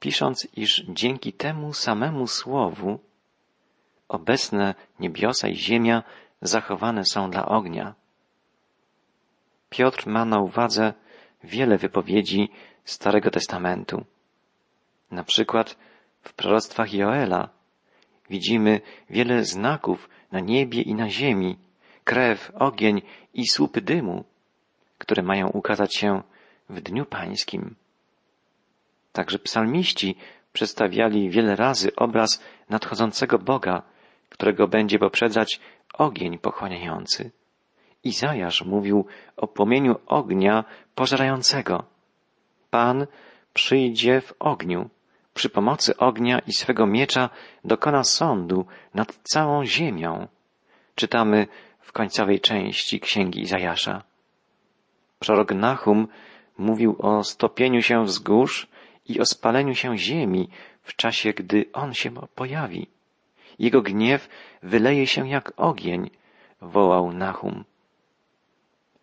pisząc, 0.00 0.48
iż 0.56 0.84
dzięki 0.88 1.32
temu 1.32 1.72
samemu 1.72 2.26
słowu 2.26 2.98
obecne 4.08 4.74
niebiosa 5.00 5.48
i 5.48 5.56
ziemia 5.56 6.02
zachowane 6.42 7.04
są 7.04 7.30
dla 7.30 7.46
ognia? 7.46 7.94
Piotr 9.70 10.06
ma 10.06 10.24
na 10.24 10.40
uwadze 10.40 10.94
wiele 11.44 11.78
wypowiedzi 11.78 12.48
Starego 12.84 13.30
Testamentu. 13.30 14.04
Na 15.10 15.24
przykład 15.24 15.76
w 16.22 16.32
proroctwach 16.32 16.94
Joela 16.94 17.48
widzimy 18.30 18.80
wiele 19.10 19.44
znaków 19.44 20.08
na 20.32 20.40
niebie 20.40 20.82
i 20.82 20.94
na 20.94 21.08
ziemi, 21.08 21.58
krew, 22.04 22.52
ogień 22.54 23.02
i 23.34 23.48
słupy 23.48 23.80
dymu, 23.80 24.24
które 24.98 25.22
mają 25.22 25.48
ukazać 25.48 25.96
się 25.96 26.22
w 26.68 26.80
Dniu 26.80 27.06
Pańskim. 27.06 27.74
Także 29.12 29.38
psalmiści 29.38 30.16
przedstawiali 30.52 31.30
wiele 31.30 31.56
razy 31.56 31.96
obraz 31.96 32.42
nadchodzącego 32.68 33.38
Boga, 33.38 33.82
którego 34.28 34.68
będzie 34.68 34.98
poprzedzać 34.98 35.60
ogień 35.94 36.38
pochłaniający. 36.38 37.30
Izajasz 38.04 38.64
mówił 38.64 39.06
o 39.36 39.46
płomieniu 39.46 39.96
ognia 40.06 40.64
pożerającego. 40.94 41.84
Pan 42.70 43.06
przyjdzie 43.54 44.20
w 44.20 44.34
ogniu, 44.38 44.90
przy 45.34 45.48
pomocy 45.48 45.96
ognia 45.96 46.38
i 46.38 46.52
swego 46.52 46.86
miecza 46.86 47.30
dokona 47.64 48.04
sądu 48.04 48.66
nad 48.94 49.18
całą 49.22 49.64
ziemią. 49.64 50.28
Czytamy 50.94 51.46
w 51.80 51.92
końcowej 51.92 52.40
części 52.40 53.00
księgi 53.00 53.40
Izajasza. 53.40 54.02
Prorok 55.18 55.54
Nahum 55.54 56.08
mówił 56.58 56.96
o 56.98 57.24
stopieniu 57.24 57.82
się 57.82 58.04
wzgórz 58.04 58.68
i 59.08 59.20
o 59.20 59.26
spaleniu 59.26 59.74
się 59.74 59.98
ziemi 59.98 60.48
w 60.82 60.96
czasie, 60.96 61.32
gdy 61.32 61.64
on 61.72 61.94
się 61.94 62.10
pojawi. 62.34 62.86
Jego 63.58 63.82
gniew 63.82 64.28
wyleje 64.62 65.06
się 65.06 65.28
jak 65.28 65.52
ogień, 65.56 66.10
wołał 66.60 67.12
Nahum. 67.12 67.64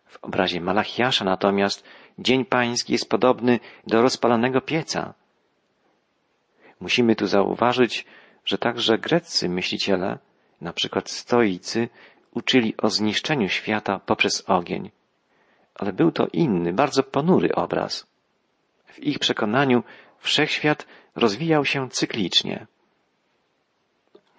W 0.06 0.24
obrazie 0.24 0.60
Malachiasza 0.60 1.24
natomiast 1.24 1.84
dzień 2.18 2.44
pański 2.44 2.92
jest 2.92 3.08
podobny 3.08 3.60
do 3.86 4.02
rozpalonego 4.02 4.60
pieca. 4.60 5.14
Musimy 6.80 7.16
tu 7.16 7.26
zauważyć, 7.26 8.06
że 8.44 8.58
także 8.58 8.98
greccy 8.98 9.48
myśliciele, 9.48 10.18
na 10.60 10.72
przykład 10.72 11.10
stoicy, 11.10 11.88
uczyli 12.34 12.76
o 12.76 12.90
zniszczeniu 12.90 13.48
świata 13.48 13.98
poprzez 13.98 14.44
ogień. 14.46 14.90
Ale 15.74 15.92
był 15.92 16.12
to 16.12 16.26
inny, 16.32 16.72
bardzo 16.72 17.02
ponury 17.02 17.54
obraz. 17.54 18.06
W 18.88 18.98
ich 18.98 19.18
przekonaniu 19.18 19.82
wszechświat 20.18 20.86
rozwijał 21.16 21.64
się 21.64 21.90
cyklicznie. 21.90 22.66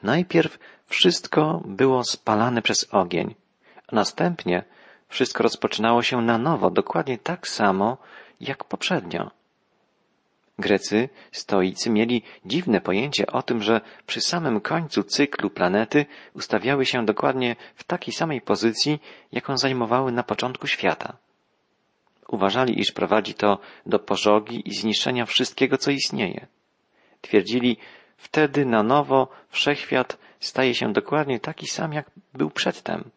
Najpierw 0.04 0.60
wszystko 0.86 1.62
było 1.66 2.04
spalane 2.04 2.62
przez 2.62 2.88
ogień, 2.92 3.36
a 3.88 3.96
następnie 3.96 4.64
wszystko 5.08 5.44
rozpoczynało 5.44 6.04
się 6.04 6.22
na 6.22 6.38
nowo, 6.38 6.72
dokładnie 6.72 7.18
tak 7.18 7.48
samo 7.48 7.98
jak 8.40 8.64
poprzednio. 8.64 9.32
Grecy, 10.60 11.10
stoicy 11.32 11.90
mieli 11.90 12.24
dziwne 12.46 12.82
pojęcie 12.82 13.28
o 13.28 13.42
tym, 13.42 13.62
że 13.62 13.82
przy 14.08 14.22
samym 14.22 14.62
końcu 14.62 15.04
cyklu 15.04 15.50
planety 15.50 16.06
ustawiały 16.34 16.86
się 16.86 17.06
dokładnie 17.06 17.56
w 17.76 17.84
takiej 17.84 18.14
samej 18.14 18.42
pozycji, 18.42 19.02
jaką 19.32 19.58
zajmowały 19.58 20.12
na 20.12 20.24
początku 20.24 20.68
świata. 20.68 21.18
Uważali, 22.30 22.80
iż 22.80 22.92
prowadzi 22.92 23.34
to 23.34 23.58
do 23.86 24.00
pożogi 24.00 24.70
i 24.70 24.74
zniszczenia 24.74 25.26
wszystkiego, 25.26 25.78
co 25.78 25.92
istnieje. 25.92 26.48
Twierdzili, 27.22 27.78
wtedy 28.18 28.66
na 28.66 28.84
nowo 28.84 29.28
wszechświat 29.50 30.18
staje 30.40 30.76
się 30.76 30.94
dokładnie 30.94 31.40
taki 31.40 31.68
sam, 31.68 31.94
jak 31.94 32.12
był 32.34 32.50
przedtem. 32.50 33.10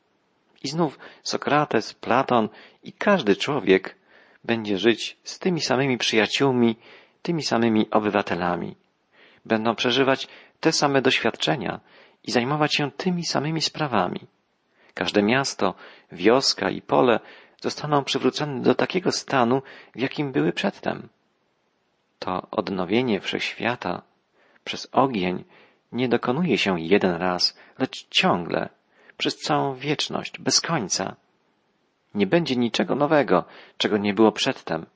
I 0.65 0.69
znów 0.69 0.99
Sokrates, 1.23 1.95
Platon 1.95 2.49
i 2.83 2.93
każdy 2.93 3.37
człowiek 3.37 3.97
będzie 4.45 4.79
żyć 4.79 5.17
z 5.25 5.39
tymi 5.39 5.61
samymi 5.61 5.99
przyjaciółmi, 5.99 6.77
tymi 7.23 7.43
samymi 7.43 7.91
obywatelami. 7.91 8.77
Będą 9.45 9.75
przeżywać 9.75 10.29
te 10.61 10.73
same 10.73 11.03
doświadczenia 11.03 11.81
i 12.25 12.31
zajmować 12.31 12.77
się 12.77 12.91
tymi 12.91 13.25
samymi 13.25 13.61
sprawami. 13.61 14.21
Każde 14.95 15.23
miasto, 15.23 15.75
wioska 16.13 16.71
i 16.71 16.83
pole 16.83 17.21
zostaną 17.63 18.05
przywrócone 18.05 18.63
do 18.63 18.75
takiego 18.75 19.13
stanu, 19.13 19.63
w 19.95 20.01
jakim 20.01 20.33
były 20.33 20.53
przedtem. 20.53 21.09
To 22.19 22.47
odnowienie 22.51 23.21
wszechświata 23.21 24.03
przez 24.65 24.89
ogień 24.93 25.45
nie 25.93 26.09
dokonuje 26.09 26.59
się 26.59 26.81
jeden 26.81 27.15
raz, 27.15 27.57
lecz 27.79 28.09
ciągle, 28.09 28.69
przez 29.17 29.37
całą 29.37 29.75
wieczność, 29.75 30.39
bez 30.39 30.61
końca. 30.61 31.17
Nie 32.15 32.27
będzie 32.27 32.57
niczego 32.57 32.95
nowego, 32.95 33.45
czego 33.79 33.97
nie 33.97 34.15
było 34.15 34.33
przedtem, 34.33 34.87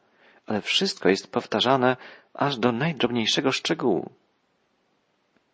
ale 0.46 0.60
wszystko 0.60 1.08
jest 1.08 1.32
powtarzane 1.32 1.96
aż 2.34 2.58
do 2.58 2.72
najdrobniejszego 2.72 3.52
szczegółu. 3.52 4.10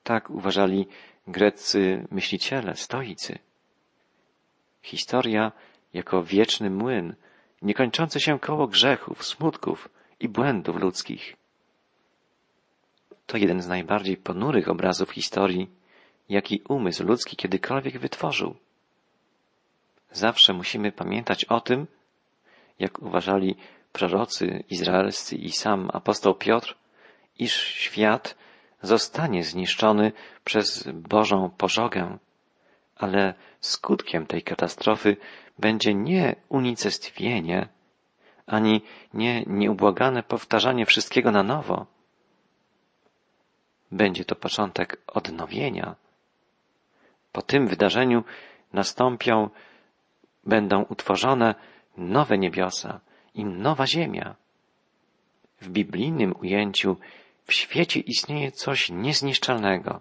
Tak 0.02 0.31
uważali 0.31 0.88
greccy 1.26 2.07
myśliciele, 2.11 2.76
stoicy. 2.76 3.38
Historia 4.83 5.52
jako 5.95 6.23
wieczny 6.23 6.71
młyn, 6.71 7.15
niekończące 7.63 8.21
się 8.21 8.39
koło 8.39 8.67
grzechów, 8.67 9.25
smutków 9.25 9.89
i 10.21 10.29
błędów 10.29 10.77
ludzkich. 10.77 11.37
To 13.27 13.37
jeden 13.37 13.63
z 13.63 13.69
najbardziej 13.69 14.17
ponurych 14.17 14.69
obrazów 14.69 15.11
historii, 15.11 15.71
jaki 16.29 16.63
umysł 16.69 17.05
ludzki 17.05 17.37
kiedykolwiek 17.37 17.99
wytworzył. 17.99 18.57
Zawsze 20.13 20.53
musimy 20.53 20.93
pamiętać 20.93 21.45
o 21.45 21.61
tym, 21.61 21.87
jak 22.79 23.03
uważali 23.03 23.57
prorocy 23.93 24.65
izraelscy 24.71 25.37
i 25.37 25.51
sam 25.51 25.91
apostoł 25.93 26.35
Piotr, 26.35 26.77
iż 27.39 27.53
świat 27.55 28.37
zostanie 28.83 29.45
zniszczony 29.45 30.13
przez 30.45 30.89
Bożą 30.93 31.51
pożogę, 31.59 32.19
ale 32.97 33.35
skutkiem 33.61 34.27
tej 34.27 34.43
katastrofy 34.43 35.17
będzie 35.59 35.94
nie 35.94 36.37
unicestwienie, 36.49 37.68
ani 38.47 38.82
nie 39.14 39.44
nieubłagane 39.47 40.23
powtarzanie 40.23 40.87
wszystkiego 40.87 41.30
na 41.30 41.42
nowo. 41.42 41.87
Będzie 43.92 44.25
to 44.25 44.37
początek 44.37 45.02
odnowienia. 45.06 45.97
Po 47.32 47.42
tym 47.42 47.68
wydarzeniu 47.68 48.25
nastąpią, 48.73 49.50
będą 50.44 50.82
utworzone 50.82 51.54
nowe 51.97 52.38
niebiosa 52.38 53.00
i 53.35 53.44
nowa 53.44 53.87
ziemia. 53.87 54.35
W 55.61 55.68
biblijnym 55.68 56.35
ujęciu 56.40 56.97
w 57.44 57.52
świecie 57.52 58.00
istnieje 58.00 58.52
coś 58.52 58.90
niezniszczalnego. 58.90 60.00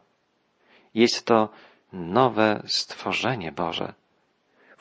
Jest 0.93 1.25
to 1.25 1.50
nowe 1.93 2.63
stworzenie 2.65 3.51
Boże. 3.51 3.93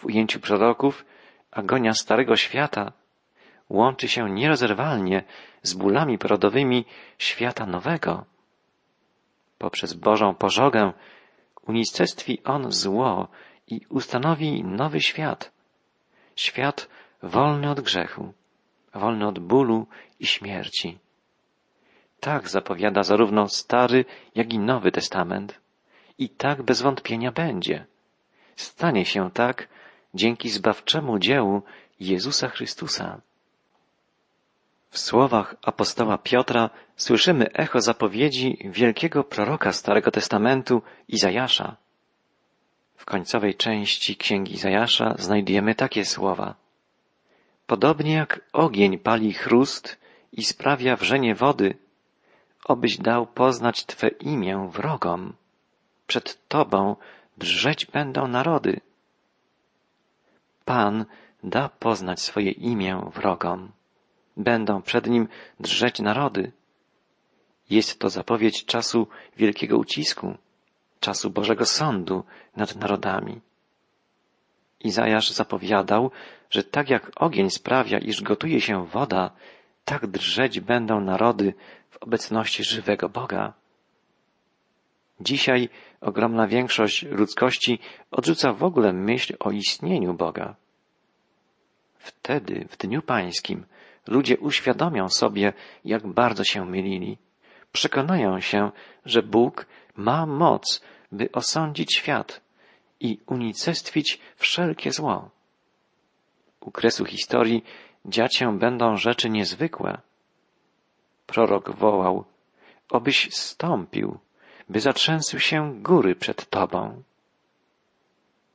W 0.01 0.05
ujęciu 0.05 0.41
proroków 0.41 1.05
agonia 1.51 1.95
starego 1.95 2.37
świata 2.37 2.93
łączy 3.69 4.09
się 4.09 4.31
nierozerwalnie 4.31 5.25
z 5.63 5.75
bólami 5.75 6.19
porodowymi 6.19 6.85
świata 7.19 7.67
nowego. 7.67 8.25
Poprzez 9.59 9.95
Bożą 9.95 10.35
pożogę 10.35 10.93
unicestwi 11.67 12.43
On 12.45 12.73
zło 12.73 13.29
i 13.67 13.81
ustanowi 13.89 14.65
nowy 14.65 15.01
świat. 15.01 15.53
Świat 16.37 16.89
wolny 17.23 17.71
od 17.71 17.81
grzechu, 17.81 18.33
wolny 18.95 19.27
od 19.27 19.39
bólu 19.39 19.87
i 20.21 20.27
śmierci. 20.27 20.99
Tak 22.21 22.49
zapowiada 22.49 23.03
zarówno 23.03 23.49
Stary, 23.49 24.05
jak 24.35 24.53
i 24.53 24.59
Nowy 24.59 24.93
Testament. 24.93 25.61
I 26.19 26.29
tak 26.29 26.63
bez 26.63 26.83
wątpienia 26.83 27.33
będzie. 27.33 27.87
Stanie 28.57 29.05
się 29.05 29.31
tak 29.31 29.69
dzięki 30.15 30.51
zbawczemu 30.51 31.19
dziełu 31.19 31.63
Jezusa 32.01 32.49
Chrystusa. 32.49 33.21
W 34.91 34.99
słowach 34.99 35.55
apostoła 35.63 36.19
Piotra 36.19 36.71
słyszymy 36.97 37.53
echo 37.53 37.81
zapowiedzi 37.81 38.59
wielkiego 38.65 39.25
proroka 39.25 39.73
Starego 39.73 40.11
Testamentu 40.11 40.83
Izajasza. 41.09 41.77
W 42.97 43.05
końcowej 43.05 43.55
części 43.55 44.17
księgi 44.17 44.53
Izajasza 44.55 45.15
znajdujemy 45.19 45.75
takie 45.75 46.05
słowa. 46.05 46.55
Podobnie 47.67 48.13
jak 48.13 48.41
ogień 48.53 48.99
pali 48.99 49.33
chrust 49.33 49.99
i 50.33 50.45
sprawia 50.45 50.97
wrzenie 50.97 51.35
wody, 51.35 51.75
obyś 52.65 52.99
dał 52.99 53.27
poznać 53.27 53.85
Twe 53.87 54.09
imię 54.09 54.69
wrogom. 54.73 55.33
Przed 56.07 56.49
Tobą 56.49 56.97
drżeć 57.39 57.87
będą 57.87 58.29
narody. 58.29 58.81
Pan 60.65 61.05
da 61.45 61.69
poznać 61.69 62.21
swoje 62.21 62.51
imię 62.51 63.11
wrogom. 63.15 63.73
Będą 64.37 64.83
przed 64.83 65.07
Nim 65.07 65.29
drżeć 65.61 66.01
narody. 66.01 66.53
Jest 67.71 67.99
to 67.99 68.11
zapowiedź 68.11 68.65
czasu 68.65 69.07
wielkiego 69.37 69.79
ucisku, 69.79 70.37
czasu 71.01 71.31
Bożego 71.31 71.67
Sądu 71.67 72.25
nad 72.57 72.77
narodami. 72.77 73.41
Izajasz 74.81 75.31
zapowiadał, 75.31 76.11
że 76.51 76.65
tak 76.65 76.91
jak 76.91 77.11
ogień 77.17 77.51
sprawia, 77.51 77.99
iż 77.99 78.23
gotuje 78.23 78.61
się 78.61 78.87
woda, 78.87 79.31
tak 79.85 80.07
drżeć 80.07 80.61
będą 80.61 81.01
narody 81.01 81.55
w 81.91 81.97
obecności 82.03 82.65
żywego 82.65 83.09
Boga. 83.09 83.53
Dzisiaj 85.21 85.69
ogromna 86.01 86.47
większość 86.47 87.03
ludzkości 87.03 87.79
odrzuca 88.11 88.53
w 88.53 88.63
ogóle 88.63 88.93
myśl 88.93 89.37
o 89.41 89.51
istnieniu 89.51 90.15
Boga. 90.15 90.55
Wtedy, 91.99 92.67
w 92.71 92.77
Dniu 92.77 93.03
Pańskim, 93.03 93.67
ludzie 94.07 94.39
uświadomią 94.39 95.09
sobie, 95.09 95.53
jak 95.85 96.07
bardzo 96.07 96.45
się 96.45 96.65
mylili. 96.65 97.19
Przekonają 97.73 98.41
się, 98.41 98.71
że 99.05 99.23
Bóg 99.23 99.67
ma 99.97 100.27
moc, 100.27 100.83
by 101.13 101.33
osądzić 101.33 101.97
świat 101.97 102.41
i 103.01 103.19
unicestwić 103.27 104.19
wszelkie 104.37 104.93
zło. 104.93 105.31
U 106.61 106.71
kresu 106.71 107.05
historii 107.05 107.65
dziać 108.05 108.37
się 108.37 108.59
będą 108.59 108.97
rzeczy 108.97 109.31
niezwykłe. 109.31 110.01
Prorok 111.27 111.71
wołał, 111.71 112.25
obyś 112.91 113.35
stąpił, 113.35 114.19
by 114.71 114.81
zatrzęsły 114.81 115.41
się 115.41 115.83
góry 115.83 116.15
przed 116.15 116.51
Tobą. 116.51 117.03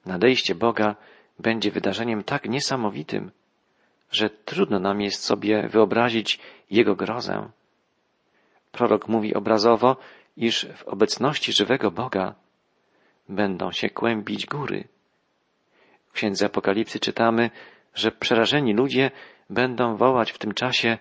Nadejście 0.06 0.56
Boga 0.56 0.96
będzie 1.40 1.72
wydarzeniem 1.72 2.24
tak 2.24 2.50
niesamowitym, 2.50 3.32
że 4.12 4.30
trudno 4.30 4.80
nam 4.80 5.02
jest 5.02 5.24
sobie 5.24 5.68
wyobrazić 5.68 6.40
Jego 6.72 6.96
grozę. 6.96 7.50
Prorok 8.72 9.08
mówi 9.08 9.36
obrazowo, 9.36 9.98
iż 10.38 10.68
w 10.76 10.84
obecności 10.84 11.54
żywego 11.54 11.92
Boga 11.92 12.36
będą 13.30 13.72
się 13.72 13.90
kłębić 13.90 14.46
góry. 14.46 14.88
W 16.08 16.12
księdze 16.12 16.46
Apokalipsy 16.46 17.00
czytamy, 17.00 17.50
że 17.94 18.12
przerażeni 18.12 18.74
ludzie 18.74 19.12
będą 19.50 19.96
wołać 19.98 20.32
w 20.32 20.38
tym 20.38 20.54
czasie 20.54 20.98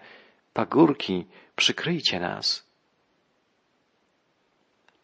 pagórki, 0.53 1.27
przykryjcie 1.57 2.20
nas. 2.20 2.63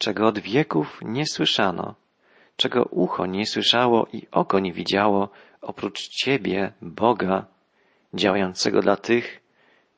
Czego 0.00 0.26
od 0.26 0.38
wieków 0.38 0.98
nie 1.02 1.26
słyszano, 1.26 1.94
czego 2.56 2.84
ucho 2.84 3.26
nie 3.26 3.46
słyszało 3.46 4.06
i 4.12 4.26
oko 4.30 4.58
nie 4.58 4.72
widziało, 4.72 5.28
oprócz 5.60 6.08
Ciebie, 6.08 6.72
Boga, 6.82 7.46
działającego 8.14 8.80
dla 8.80 8.96
tych, 8.96 9.40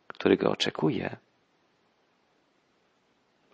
który 0.07 0.37
go 0.37 0.51
oczekuje. 0.51 1.17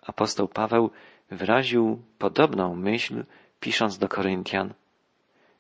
Apostoł 0.03 0.49
Paweł 0.49 0.91
wyraził 1.31 2.03
podobną 2.19 2.75
myśl, 2.75 3.25
pisząc 3.61 3.99
do 3.99 4.09
Koryntian. 4.09 4.75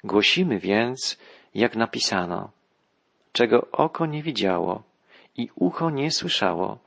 Głosimy 0.04 0.58
więc, 0.58 1.18
jak 1.54 1.76
napisano, 1.76 2.50
czego 3.32 3.70
oko 3.72 4.06
nie 4.06 4.22
widziało 4.22 4.82
i 5.36 5.48
ucho 5.54 5.90
nie 5.90 6.10
słyszało 6.10 6.78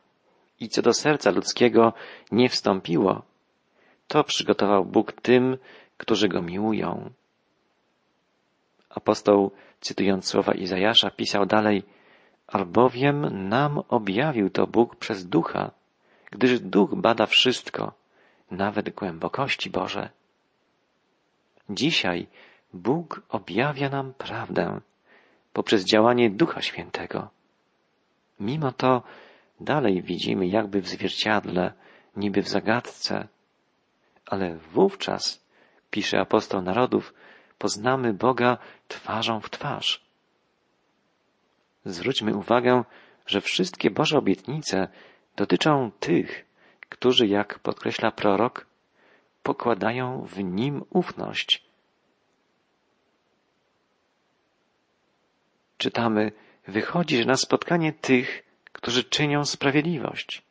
i 0.59 0.69
co 0.69 0.81
do 0.81 0.93
serca 0.93 1.31
ludzkiego 1.31 1.93
nie 2.31 2.49
wstąpiło, 2.49 3.30
to 4.11 4.23
przygotował 4.23 4.85
Bóg 4.85 5.11
tym, 5.11 5.57
którzy 5.97 6.27
go 6.27 6.41
miłują. 6.41 7.09
Apostoł, 8.89 9.51
cytując 9.81 10.27
słowa 10.27 10.53
Izajasza, 10.53 11.11
pisał 11.11 11.45
dalej, 11.45 11.83
albowiem 12.47 13.49
nam 13.49 13.79
objawił 13.89 14.49
to 14.49 14.67
Bóg 14.67 14.95
przez 14.95 15.27
ducha, 15.27 15.71
gdyż 16.31 16.59
duch 16.59 16.95
bada 16.95 17.25
wszystko, 17.25 17.93
nawet 18.51 18.89
głębokości 18.89 19.69
Boże. 19.69 20.09
Dzisiaj 21.69 22.27
Bóg 22.73 23.21
objawia 23.29 23.89
nam 23.89 24.13
prawdę 24.13 24.81
poprzez 25.53 25.85
działanie 25.85 26.29
Ducha 26.29 26.61
Świętego. 26.61 27.29
Mimo 28.39 28.71
to 28.71 29.03
dalej 29.59 30.01
widzimy 30.01 30.47
jakby 30.47 30.81
w 30.81 30.87
zwierciadle, 30.87 31.73
niby 32.15 32.41
w 32.41 32.49
zagadce, 32.49 33.27
ale 34.31 34.57
wówczas, 34.57 35.45
pisze 35.91 36.19
apostoł 36.19 36.61
narodów, 36.61 37.13
poznamy 37.57 38.13
Boga 38.13 38.57
twarzą 38.87 39.39
w 39.39 39.49
twarz. 39.49 40.05
Zwróćmy 41.85 42.35
uwagę, 42.35 42.83
że 43.25 43.41
wszystkie 43.41 43.91
Boże 43.91 44.17
obietnice 44.17 44.87
dotyczą 45.35 45.91
tych, 45.99 46.45
którzy, 46.89 47.27
jak 47.27 47.59
podkreśla 47.59 48.11
prorok, 48.11 48.65
pokładają 49.43 50.25
w 50.25 50.43
nim 50.43 50.83
ufność. 50.89 51.63
Czytamy, 55.77 56.31
wychodzisz 56.67 57.25
na 57.25 57.35
spotkanie 57.35 57.93
tych, 57.93 58.43
którzy 58.71 59.03
czynią 59.03 59.45
sprawiedliwość 59.45 60.41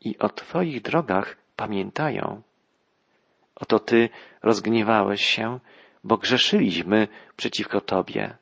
i 0.00 0.18
o 0.18 0.28
Twoich 0.28 0.82
drogach 0.82 1.36
pamiętają. 1.56 2.42
Oto 3.60 3.78
Ty 3.78 4.08
rozgniewałeś 4.42 5.24
się, 5.24 5.60
bo 6.04 6.16
grzeszyliśmy 6.16 7.08
przeciwko 7.36 7.80
Tobie. 7.80 8.36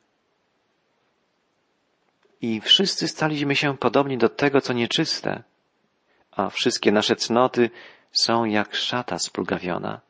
I 2.40 2.61
wszyscy 2.61 3.09
staliśmy 3.09 3.57
się 3.57 3.76
podobni 3.76 4.18
do 4.18 4.29
tego, 4.29 4.61
co 4.61 4.72
nieczyste, 4.72 5.42
a 6.31 6.50
wszystkie 6.50 6.92
nasze 6.92 7.16
cnoty 7.16 7.70
są 8.12 8.44
jak 8.44 8.74
szata 8.74 9.18
splugawiona. 9.18 10.00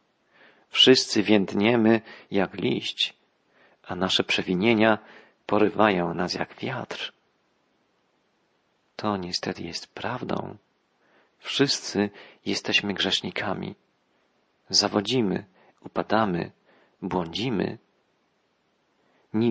Wszyscy 0.68 1.22
więdniemy 1.22 2.00
jak 2.30 2.54
liść, 2.54 3.14
a 3.82 3.94
nasze 3.94 4.24
przewinienia 4.24 4.98
porywają 5.46 6.14
nas 6.14 6.34
jak 6.34 6.54
wiatr. 6.54 7.12
To 8.96 9.16
niestety 9.16 9.62
jest 9.62 9.86
prawdą. 9.86 10.56
Wszyscy 11.38 12.10
jesteśmy 12.46 12.94
grzesznikami. 12.94 13.74
Zawodzimy, 14.68 15.44
upadamy, 15.80 16.52
błądzimy. 17.02 17.78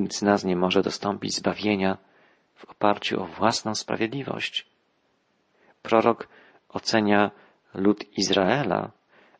Z 0.10 0.22
nas 0.22 0.44
nie 0.44 0.56
może 0.56 0.82
dostąpić 0.82 1.36
zbawienia 1.36 1.98
w 2.56 2.66
oparciu 2.66 3.22
o 3.24 3.26
własną 3.26 3.76
sprawiedliwość. 3.76 4.66
Prorok 5.82 6.28
ocenia 6.70 7.32
lud 7.74 8.18
Izraela, 8.18 8.92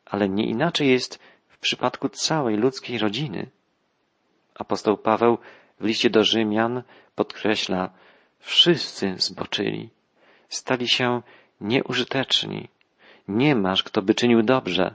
ale 0.04 0.28
nie 0.28 0.46
inaczej 0.46 0.90
jest 0.90 1.18
w 1.48 1.58
przypadku 1.58 2.08
całej 2.08 2.56
ludzkiej 2.56 2.98
rodziny. 2.98 3.50
Apostoł 4.54 4.96
Paweł 4.96 5.38
w 5.80 5.84
liście 5.84 6.10
do 6.10 6.24
Rzymian 6.24 6.82
podkreśla, 7.14 7.90
wszyscy 8.38 9.14
zboczyli, 9.18 9.90
stali 10.48 10.88
się 10.88 11.22
nieużyteczni. 11.60 12.68
Nie 13.28 13.54
masz, 13.54 13.82
kto 13.82 14.02
by 14.02 14.14
czynił 14.14 14.42
dobrze, 14.42 14.94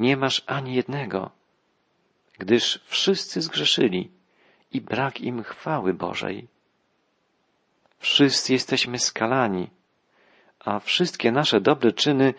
nie 0.00 0.16
masz 0.16 0.42
ani 0.46 0.74
jednego, 0.74 1.30
gdyż 2.38 2.80
wszyscy 2.84 3.40
zgrzeszyli 3.42 4.10
i 4.72 4.80
brak 4.80 5.20
im 5.20 5.42
chwały 5.42 5.94
Bożej. 5.94 6.48
Wszyscy 7.98 8.52
jesteśmy 8.52 8.98
skalani, 8.98 9.70
a 10.58 10.78
wszystkie 10.78 11.32
nasze 11.32 11.60
dobre 11.60 11.92
czyny 11.92 12.34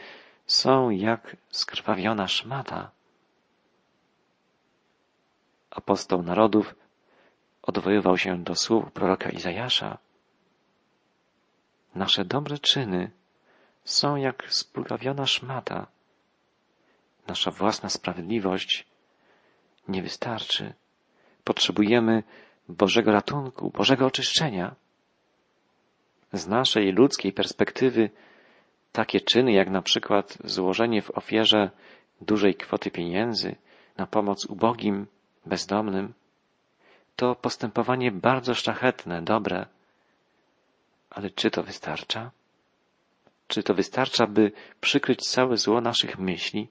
są 0.45 0.89
jak 0.89 1.37
skrwawiona 1.49 2.27
szmata. 2.27 2.91
Apostoł 5.71 6.21
narodów 6.21 6.75
odwoływał 7.61 8.17
się 8.17 8.43
do 8.43 8.55
słów 8.55 8.91
proroka 8.91 9.29
Izajasza. 9.29 9.97
Nasze 11.95 12.25
dobre 12.25 12.57
czyny 12.57 13.11
są 13.85 14.15
jak 14.15 14.45
splugawiona 14.49 15.25
szmata. 15.25 15.87
Nasza 17.27 17.51
własna 17.51 17.89
sprawiedliwość 17.89 18.85
nie 19.87 20.03
wystarczy. 20.03 20.73
Potrzebujemy 21.43 22.23
Bożego 22.69 23.11
ratunku, 23.11 23.69
Bożego 23.69 24.05
oczyszczenia. 24.05 24.75
Z 26.33 26.47
naszej 26.47 26.91
ludzkiej 26.91 27.33
perspektywy 27.33 28.09
takie 28.91 29.21
czyny 29.21 29.51
jak 29.51 29.69
na 29.69 29.81
przykład 29.81 30.37
złożenie 30.43 31.01
w 31.01 31.17
ofierze 31.17 31.71
dużej 32.21 32.55
kwoty 32.55 32.91
pieniędzy 32.91 33.55
na 33.97 34.07
pomoc 34.07 34.45
ubogim, 34.45 35.07
bezdomnym, 35.45 36.13
to 37.15 37.35
postępowanie 37.35 38.11
bardzo 38.11 38.53
szlachetne, 38.53 39.21
dobre. 39.21 39.65
Ale 41.09 41.29
czy 41.29 41.51
to 41.51 41.63
wystarcza? 41.63 42.31
Czy 43.47 43.63
to 43.63 43.73
wystarcza, 43.73 44.27
by 44.27 44.51
przykryć 44.81 45.19
całe 45.29 45.57
zło 45.57 45.81
naszych 45.81 46.19
myśli, 46.19 46.67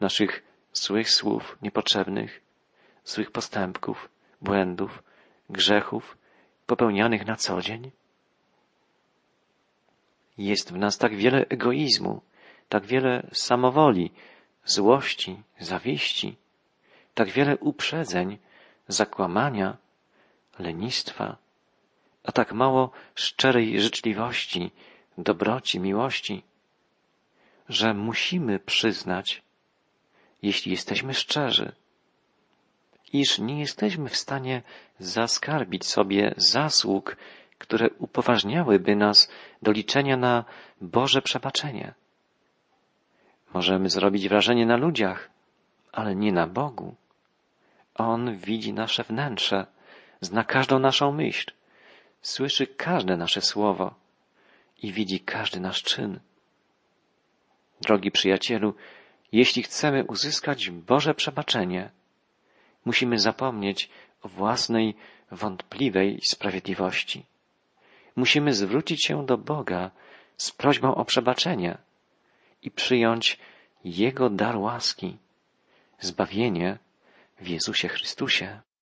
naszych 0.00 0.42
złych 0.72 1.10
słów 1.10 1.58
niepotrzebnych, 1.62 2.42
złych 3.04 3.30
postępków, 3.30 4.08
błędów, 4.42 5.02
grzechów 5.50 6.18
popełnianych 6.66 7.26
na 7.26 7.36
co 7.36 7.60
dzień? 7.60 7.90
Jest 10.38 10.72
w 10.72 10.76
nas 10.76 10.98
tak 10.98 11.16
wiele 11.16 11.46
egoizmu, 11.48 12.22
tak 12.68 12.86
wiele 12.86 13.26
samowoli, 13.32 14.10
złości, 14.64 15.42
zawiści, 15.60 16.36
tak 17.14 17.28
wiele 17.28 17.56
uprzedzeń, 17.58 18.38
zakłamania, 18.88 19.76
lenistwa, 20.58 21.36
a 22.24 22.32
tak 22.32 22.52
mało 22.52 22.90
szczerej 23.14 23.80
życzliwości, 23.80 24.70
dobroci, 25.18 25.80
miłości, 25.80 26.42
że 27.68 27.94
musimy 27.94 28.58
przyznać, 28.58 29.42
jeśli 30.42 30.72
jesteśmy 30.72 31.14
szczerzy, 31.14 31.72
iż 33.12 33.38
nie 33.38 33.60
jesteśmy 33.60 34.08
w 34.08 34.16
stanie 34.16 34.62
zaskarbić 34.98 35.86
sobie 35.86 36.34
zasług, 36.36 37.16
które 37.58 37.90
upoważniałyby 37.90 38.96
nas 38.96 39.30
do 39.62 39.72
liczenia 39.72 40.16
na 40.16 40.44
Boże 40.80 41.22
przebaczenie. 41.22 41.94
Możemy 43.54 43.90
zrobić 43.90 44.28
wrażenie 44.28 44.66
na 44.66 44.76
ludziach, 44.76 45.30
ale 45.92 46.14
nie 46.14 46.32
na 46.32 46.46
Bogu. 46.46 46.94
On 47.94 48.36
widzi 48.36 48.72
nasze 48.72 49.04
wnętrze, 49.04 49.66
zna 50.20 50.44
każdą 50.44 50.78
naszą 50.78 51.12
myśl, 51.12 51.50
słyszy 52.22 52.66
każde 52.66 53.16
nasze 53.16 53.40
słowo 53.40 53.94
i 54.82 54.92
widzi 54.92 55.20
każdy 55.20 55.60
nasz 55.60 55.82
czyn. 55.82 56.20
Drogi 57.80 58.10
przyjacielu, 58.10 58.74
jeśli 59.32 59.62
chcemy 59.62 60.04
uzyskać 60.04 60.70
Boże 60.70 61.14
przebaczenie, 61.14 61.90
musimy 62.84 63.18
zapomnieć 63.18 63.90
o 64.22 64.28
własnej 64.28 64.94
wątpliwej 65.30 66.20
sprawiedliwości. 66.30 67.26
Musimy 68.16 68.54
zwrócić 68.54 69.06
się 69.06 69.26
do 69.26 69.38
Boga 69.38 69.90
z 70.36 70.50
prośbą 70.50 70.94
o 70.94 71.04
przebaczenie 71.04 71.78
i 72.62 72.70
przyjąć 72.70 73.38
Jego 73.84 74.30
dar 74.30 74.56
łaski, 74.56 75.16
zbawienie 76.00 76.78
w 77.40 77.48
Jezusie 77.48 77.88
Chrystusie. 77.88 78.60